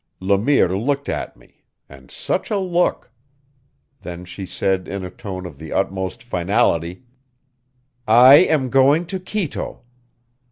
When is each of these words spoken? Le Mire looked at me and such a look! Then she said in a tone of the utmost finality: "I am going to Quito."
Le 0.19 0.35
Mire 0.35 0.75
looked 0.75 1.07
at 1.09 1.37
me 1.37 1.61
and 1.87 2.09
such 2.09 2.49
a 2.49 2.57
look! 2.57 3.11
Then 4.01 4.25
she 4.25 4.47
said 4.47 4.87
in 4.87 5.03
a 5.05 5.11
tone 5.11 5.45
of 5.45 5.59
the 5.59 5.71
utmost 5.71 6.23
finality: 6.23 7.03
"I 8.07 8.37
am 8.37 8.71
going 8.71 9.05
to 9.05 9.19
Quito." 9.19 9.81